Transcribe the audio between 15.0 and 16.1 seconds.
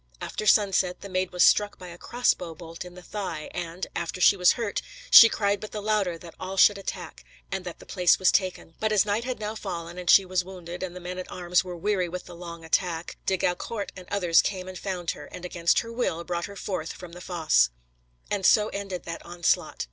her, and, against her